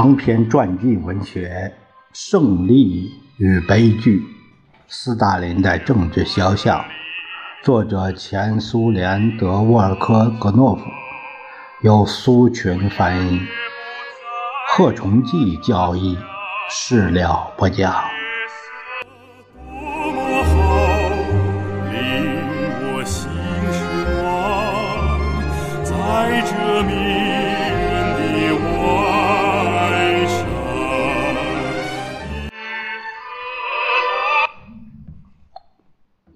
[0.00, 1.70] 长篇传记文学
[2.18, 4.18] 《胜利与悲剧》，
[4.88, 6.82] 斯大林的政治肖像，
[7.62, 10.82] 作者前苏联德沃尔科格诺夫，
[11.82, 13.42] 由苏群翻译，
[14.68, 16.16] 贺崇济教义，
[16.70, 18.02] 事了不假。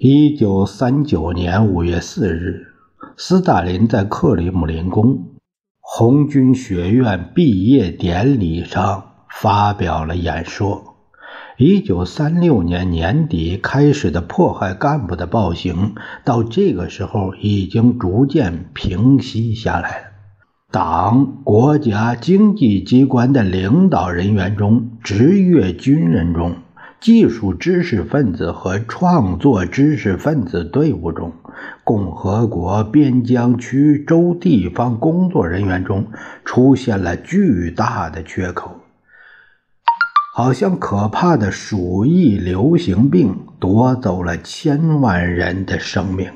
[0.06, 2.66] 一九三九年五月四日，
[3.16, 5.30] 斯大林在克里姆林宫
[5.80, 10.96] 红军学院毕业典礼上发表了演说。
[11.56, 20.04] 一九三六年年底开始的迫害干部的暴行，到这个时候已经逐渐平息下来了。
[20.70, 26.56] 党、国家、经济机关的领导人员中，职业军人中。
[27.04, 31.34] 技术知识分子和创作知识分子队伍中，
[31.84, 36.06] 共和国边疆区州地方工作人员中
[36.46, 38.80] 出现了巨大的缺口，
[40.34, 46.30] 好像可怕的鼠疫流行病夺走了千万人的生命。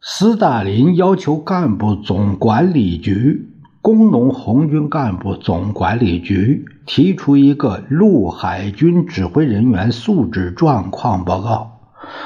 [0.00, 3.50] 斯大林要求干部总管理局。
[3.82, 11.80] 工农红军干部总管理局提出一个陆海军指挥人员素质状况报告。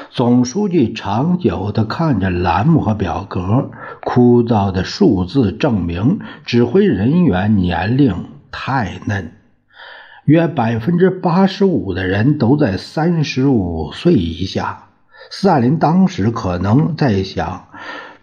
[0.09, 3.69] 总书记长久地看着栏目和表格，
[4.03, 9.33] 枯燥的数字证明指挥人员年龄太嫩，
[10.25, 14.85] 约百分之八十五的人都在三十五岁以下。
[15.29, 17.67] 斯大林当时可能在想。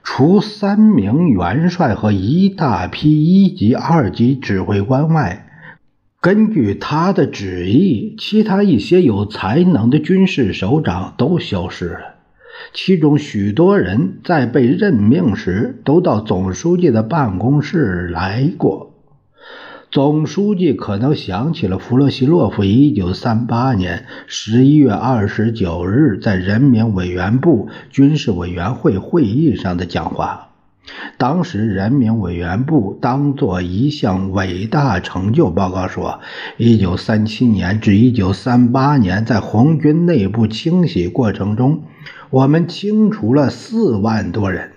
[0.07, 5.47] 除三名元帅和一大批一级、二级指挥官外，
[6.25, 12.15] 根据他的旨意，其他一些有才能的军事首长都消失了。
[12.73, 18.95] 其中许多人在被任命时都到总书记的办公室来过。
[19.91, 30.54] 总书记可能想起了弗洛西洛夫1938年11月29日在人民委员部军事委员会会议上的讲话。
[31.17, 36.21] 当时，人民委员部当作一项伟大成就报告说
[36.59, 41.85] ：1937年至1938年，在红军内部清洗过程中，
[42.31, 44.73] 我们清除了4万多人。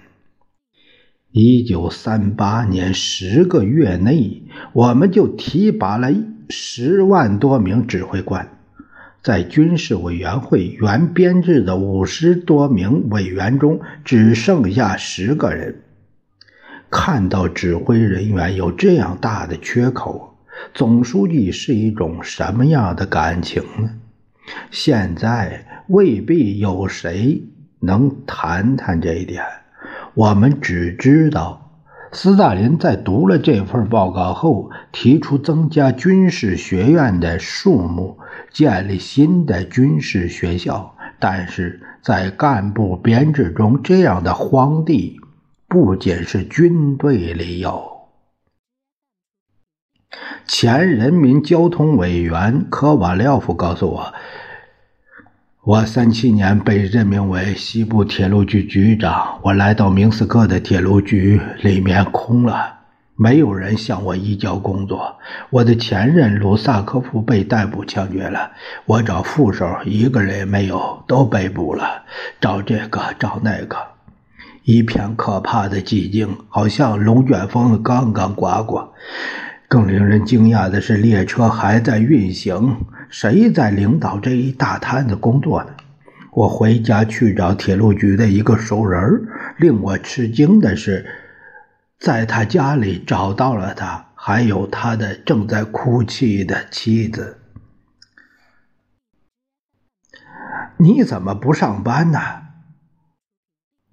[1.32, 6.10] 一九三八年十个月内，我们就提拔了
[6.50, 8.48] 十万多名指挥官，
[9.22, 15.82] 在军事委员会原编制的五十多名委员中，只剩下十个人。
[16.90, 20.36] 看到指挥人员有这样大的缺口，
[20.74, 23.90] 总书记是一种什么样的感情呢？
[24.72, 27.44] 现在未必有谁
[27.80, 29.44] 能谈谈这一点。
[30.14, 31.72] 我们只知道，
[32.14, 38.18] 斯大林在读了这份报告后，提出增加军事学院的数目，
[38.52, 40.96] 建立新的军事学校。
[41.20, 45.20] 但是在干部编制中，这样的荒地
[45.70, 48.08] 不仅是军队里有。
[50.48, 54.14] 前人民交通委员科瓦廖夫告诉我。
[55.66, 59.42] 我三七年被任命为西部铁路局局长。
[59.44, 62.78] 我来到明斯克的铁路局，里面空了，
[63.18, 65.18] 没有人向我移交工作。
[65.50, 68.54] 我的前任卢萨科夫被逮捕枪决了。
[68.86, 72.06] 我找副手，一个人也没有，都被捕了。
[72.40, 73.76] 找这个，找那个，
[74.68, 78.94] 一片可怕的寂静，好像龙卷风刚刚刮过。
[79.70, 82.76] 更令人惊讶的是，列车还在运行。
[83.10, 85.70] 谁在领导这一大摊子工作呢？
[86.34, 89.02] 我回家去找铁路局的一个熟人
[89.58, 91.06] 令我吃惊的是，
[91.98, 97.38] 在他家里找到了他，还有他的正在哭泣的妻子。
[100.78, 102.20] 你怎么不上班呢？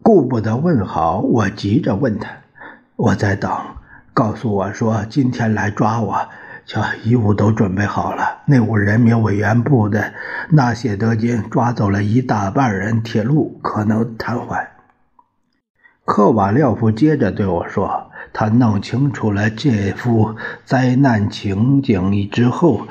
[0.05, 2.29] 顾不得问好，我急着问他
[2.95, 3.51] ：“我在等，
[4.13, 6.29] 告诉我说今天来抓我。”
[6.67, 8.43] 瞧，衣物都准备好了。
[8.45, 10.13] 内务人民委员部的
[10.51, 14.67] 纳谢德金抓走了一大半人，铁路可能瘫痪。
[16.05, 20.37] 科瓦廖夫接着对我说：“他弄清楚了这幅
[20.67, 22.87] 灾难情景之后，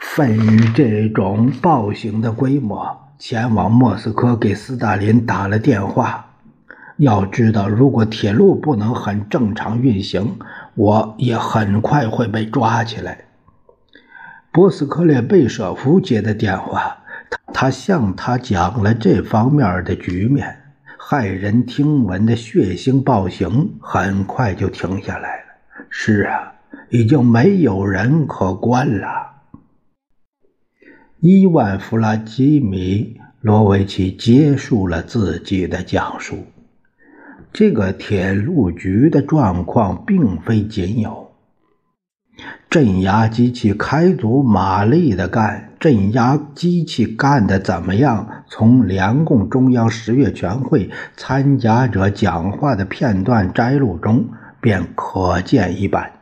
[0.00, 6.26] 分于这种暴行的规模，前往莫斯科给斯大林打了电话。
[6.98, 10.36] 要知道，如果铁路不能很正常运行，
[10.74, 13.24] 我也很快会被抓起来。
[14.52, 16.98] 波斯克列贝舍夫接的电话，
[17.54, 20.58] 他向他讲了这方面的局面，
[20.98, 25.44] 骇人听闻的血腥暴行很快就停下来了。
[25.88, 26.52] 是啊，
[26.90, 29.06] 已经没有人可关了。
[31.26, 36.44] 伊万·弗拉基米罗维奇结束了自己的讲述。
[37.50, 41.30] 这个铁路局的状况并非仅有。
[42.68, 48.44] 镇压机器开足马力的干，镇压机器干的怎么样？
[48.46, 54.28] 从联共中央十月全会参加者讲话的片段摘录中
[54.60, 56.12] 便可见一斑。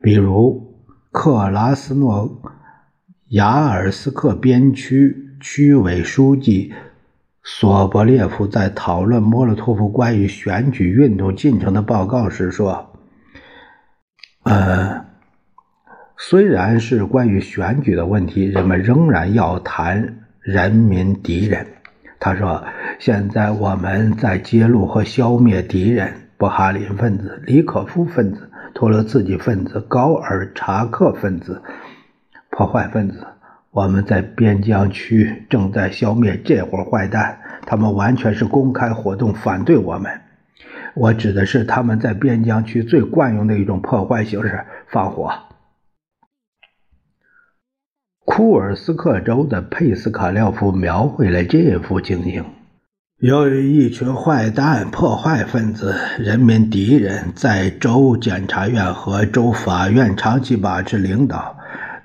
[0.00, 0.78] 比如，
[1.10, 2.40] 克拉斯诺
[3.30, 6.74] 雅尔斯克边区区委书记
[7.44, 12.92] 索博列夫在讨论莫洛托夫关于选举运动进程的报告时说。
[14.42, 15.04] 呃，
[16.16, 21.64] 虽然是关于选举的问题，人们仍然要谈人民敌人。
[22.18, 22.64] 他说
[22.98, 31.62] ：“现在我们在揭露和消灭敌人——布哈林分子、里可夫分子、托洛茨基分子、高尔察克分子、
[32.50, 33.26] 破坏分子。
[33.70, 40.20] 我们在边疆区正在消灭这伙坏蛋，他们完全是公开活动，反对我们。”
[40.96, 45.32] 我指的是他们在边疆区最惯用的一种破坏形式——放火。
[48.24, 52.44] 库尔斯克州的佩斯卡廖夫描绘了这幅情景：
[53.20, 61.56] 由于一群坏蛋、破坏分子、人民敌人在州检察院和州法院长期把持领导，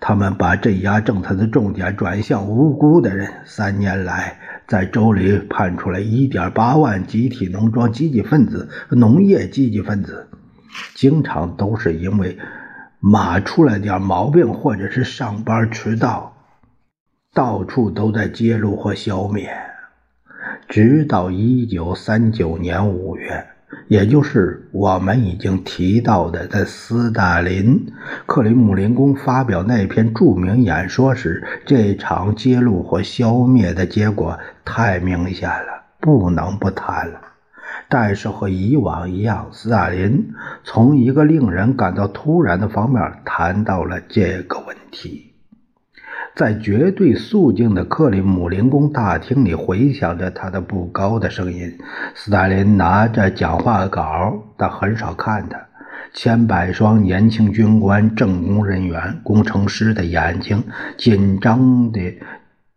[0.07, 3.27] 他们把镇压政策的重点转向无辜的人。
[3.43, 4.37] 三年来。
[4.67, 10.27] 在州里判处了1.8万集体农庄积极分子、农业积极分子，
[10.95, 12.37] 经常都是因为
[12.99, 16.35] 马出了点毛病，或者是上班迟到，
[17.33, 19.55] 到处都在揭露或消灭，
[20.67, 23.45] 直到1939年5月。
[23.87, 27.93] 也就是我们已经提到的，在斯大林
[28.25, 37.21] 克里姆林宫发表那篇著名演说时，这场揭露或消灭的结果太明显了，不能不谈了。
[37.87, 40.33] 但是和以往一样，斯大林
[40.63, 45.24] 从一个令人感到突然的方面谈到了这个问题。
[46.35, 51.77] 在绝对肃静的克里姆林宫大厅里，回响着他的不高的声音。
[52.13, 55.57] 斯大林拿着讲话稿，但很少看他。
[56.13, 60.63] 千百双年轻军官、政工人员、工程师的眼睛
[60.97, 62.19] 紧张地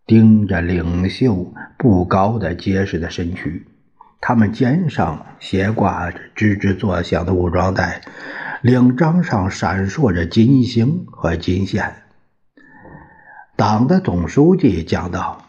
[0.06, 3.66] 盯着领袖不高的结实的身躯，
[4.20, 8.00] 他们肩上斜挂着吱吱作响的武装带，
[8.62, 11.93] 领章上闪烁着金星和金线。
[13.58, 15.43] 党的总书记讲道：“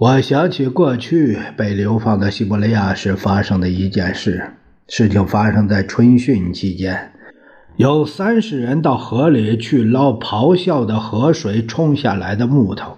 [0.00, 4.54] 我想起过去被流放到西伯利亚时发生的一件事。
[4.86, 7.12] 事情发生在春训期间，
[7.76, 12.96] 有三十人到河里去捞咆哮的河水冲下来的木头。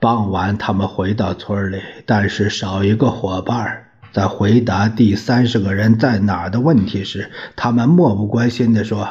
[0.00, 3.84] 傍晚，他们回到村里，但是少一个伙伴。
[4.10, 9.08] 在回答第三十个人在哪儿的问题时，他们漠不关心地说：‘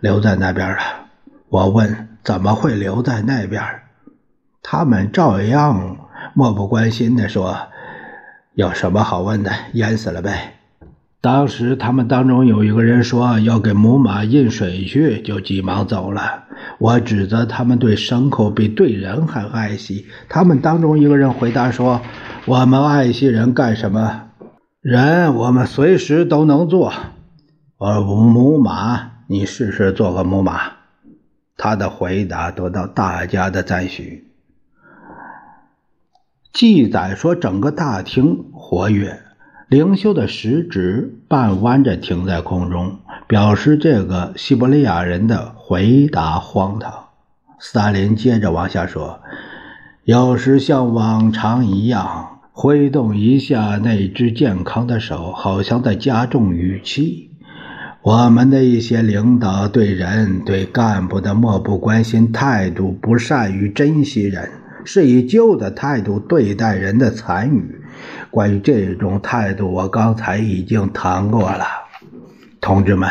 [0.00, 0.78] 留在那边了。’
[1.50, 3.62] 我问。”怎么会留在那边？
[4.62, 5.96] 他们照样
[6.34, 7.56] 漠不关心地说
[8.54, 9.50] ：“有什么好问的？
[9.72, 10.54] 淹死了呗。”
[11.20, 16.44] 当时他们当中有一个人说要给母马饮水去，就急忙走了。
[16.78, 20.06] 我指责他们对牲口比对人还爱惜。
[20.28, 22.00] 他们当中一个人回答说
[22.46, 24.30] ：“我们爱惜人干什么？
[24.80, 26.92] 人我们随时都能做。
[27.78, 30.72] 而母马，你试试做个母马。”
[31.56, 34.28] 他的回答得到大家的赞许。
[36.52, 39.20] 记载说，整个大厅活跃，
[39.68, 47.08] 灵修的食指半弯着停在空中，表示这个西伯利亚人的回答荒唐。
[47.58, 49.20] 斯大林接着往下说
[50.04, 57.30] ：“有时像往常一样，挥动一下那只健康的手，好像在加重语气。”
[58.02, 64.50] 我们的一些领导对人、对干部的漠不关心态度，不善于珍惜人，
[64.84, 67.80] 是以旧的态度对待人的残余。
[68.28, 71.64] 关于这种态度，我刚才已经谈过了。
[72.60, 73.08] 同志们，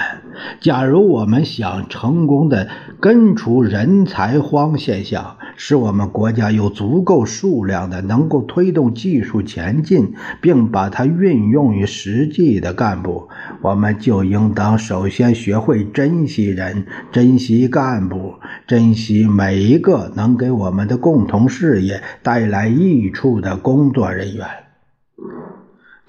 [0.60, 2.68] 假如我们想成功的
[3.00, 13.30] 根除人才荒现象，使我们国家有足够数量的能够推动技术前进，并把它运用于实际的干部，
[13.62, 18.36] 我们就应当首先学会珍惜人、珍惜干部、
[18.68, 24.71] 珍惜每一个能给我们的共同事业带来益处的工作人员。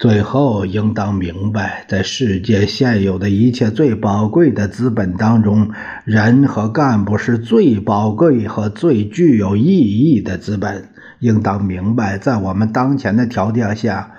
[0.03, 5.71] 最后，应当明白，在世界现有的一切最宝贵的资本当中，
[6.05, 10.89] 人和干部是最宝贵和最具有意义的资本。
[11.21, 14.11] 应当明白，在我们当前的条件下，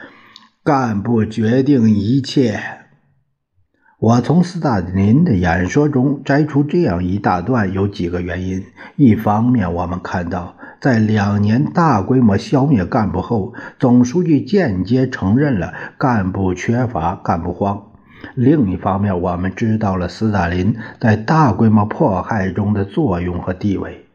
[0.64, 2.62] 干部决定一切。
[4.00, 8.64] 我从斯大林的演说中摘出这样一大段，有几个原因：
[8.96, 10.56] 一方面，我们看到。
[10.84, 17.82] 在两年大规模消灭干部后，总书记间接承认了干部缺乏、干部荒。
[18.36, 24.06] 另一方面，我们知道了斯大林在大规模迫害中的作用和地位。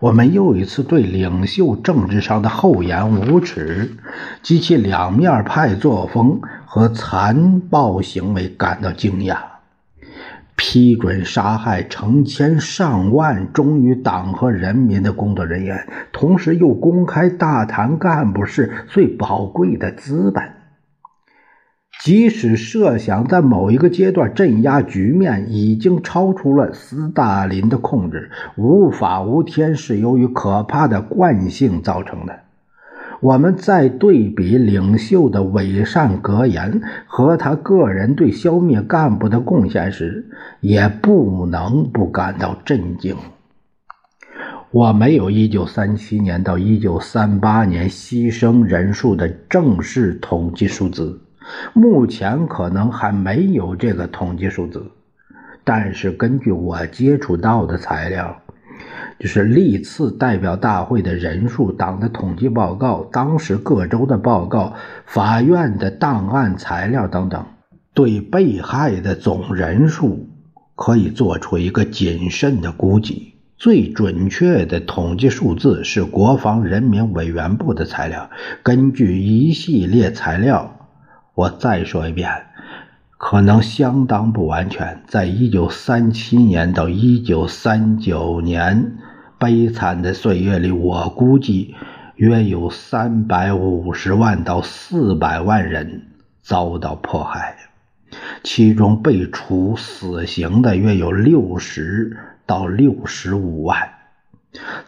[0.00, 3.98] 我们又一次对领袖政治上的厚颜无耻
[4.42, 9.36] 及其两面派作风和残暴行为感到惊讶。
[10.56, 20.42] 批准杀害成千上万忠于党和人民的工作人员，同时又公开大谈干部是最宝贵的资本。
[22.02, 32.45] 即使设想在某一个阶段镇压局面已经超出了斯大林的控制，无法无天是由于可怕的惯性造成的。
[33.20, 40.26] 我们在对比领袖的伪善格言和他个人对消灭干部的贡献时，
[40.60, 43.16] 也不能不感到震惊。
[44.70, 51.18] 我没有1937年到1938年牺牲人数的正式统计数字，
[51.72, 54.84] 目前可能还没有这个统计数字，
[55.64, 58.36] 但是根据我接触到的材料。
[59.18, 64.74] 就是历次代表大会的人数、党的统计报告、当时各州的报告、
[65.06, 67.46] 法院的档案材料等等，
[67.94, 70.28] 对被害的总人数
[70.74, 73.32] 可以做出一个谨慎的估计。
[73.58, 78.28] 最准确的统计数字是国防人民委员部的材料。
[78.62, 80.76] 根据一系列材料，
[81.34, 82.30] 我再说一遍，
[83.18, 85.02] 可能相当不完全。
[85.06, 88.98] 在一九三七年到一九三九年。
[89.38, 91.74] 悲惨的岁月里，我估计
[92.14, 96.06] 约有三百五十万到四百万人
[96.40, 97.54] 遭到迫害，
[98.42, 103.90] 其中被处死刑的约有六十到六十五万。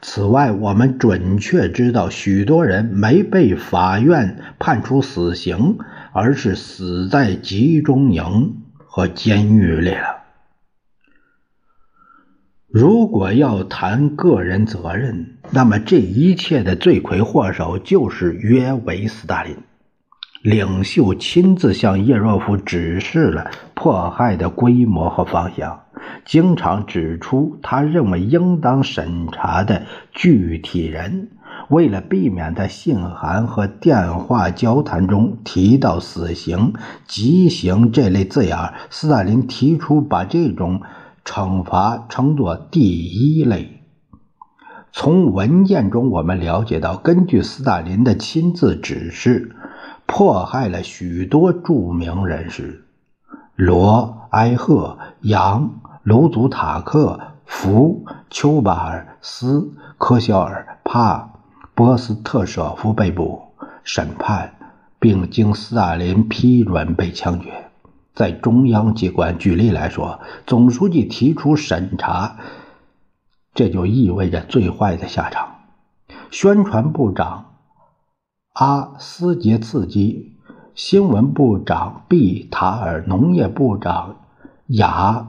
[0.01, 5.77] 此外，我们准确知道，许多人没被法院判处死刑，
[6.13, 10.17] 而是死在集中营和监狱里了。
[12.67, 19.57] 如果要谈个人责任，那么这一切的罪魁祸首就是约维斯大林。
[20.43, 25.87] 领袖亲自向叶若夫指示了迫害的规模和方向，
[26.25, 31.31] 经常指出他认为应当审查的具体人。
[31.69, 36.73] 为了避免在信函和电话交谈中提到死刑、
[37.07, 40.83] 极刑这类字眼，斯大林提出把这种。
[41.25, 43.83] 惩罚称作第一类。
[44.93, 49.55] 从文件中我们了解到，根据斯大林的亲自指示，
[50.07, 52.87] 迫害了许多著名人士：
[53.57, 55.71] 罗、埃赫、杨、
[56.03, 61.38] 卢祖塔克、福、丘巴尔斯、科肖尔、帕、
[61.79, 63.41] 波斯特舍夫被捕、
[63.85, 64.53] 审判，
[64.99, 67.71] 并经斯大林批准被枪决。
[68.17, 72.39] 在中央机关，举例来说，总书记提出审查，
[73.55, 75.51] 这就意味着最坏的下场。
[76.33, 77.45] 宣传部长
[78.55, 80.37] 阿斯杰茨基、
[80.75, 84.17] 新闻部长毕塔尔、农业部长
[84.67, 85.29] 雅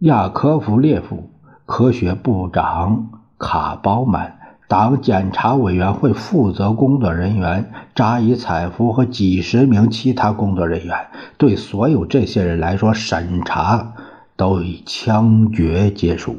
[0.00, 1.30] 亚科夫列夫、
[1.64, 4.39] 科学部长卡包曼。
[4.70, 13.94] 党检查委员会负责工作人员扎伊采夫和几十名其他工作人员，对所有这些人来说，审查
[14.36, 16.38] 都以枪决结束。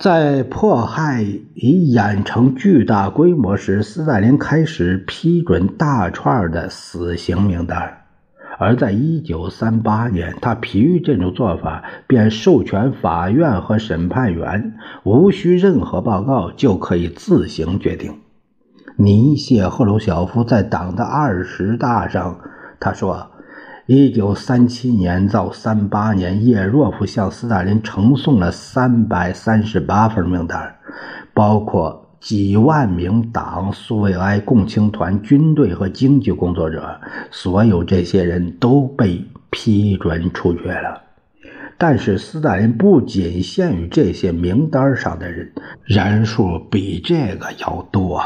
[0.00, 1.22] 在迫害
[1.54, 7.97] 已演成巨大规模时，斯大林开始批准大串的死刑名单。
[8.58, 14.74] 而在1938年，他疲于这种做法，便授权法院和审判员
[15.04, 18.18] 无需任何报告就可以自行决定。
[18.96, 22.40] 尼谢赫鲁晓夫在党的二十大上，
[22.80, 23.30] 他说
[23.86, 30.74] ：“一九三七年到三八年，叶若夫向斯大林呈送了三百三十八份名单，
[31.32, 37.00] 包括几万名党、苏维埃共青团、军队和经济工作者。
[37.30, 41.02] 所有这些人都被批准处决了。
[41.80, 45.52] 但是，斯大林不仅限于这些名单上的人，
[45.84, 48.20] 人数比这个要多。